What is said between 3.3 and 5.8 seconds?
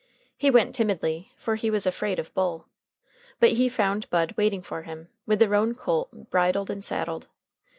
But he found Bud waiting for him, with the roan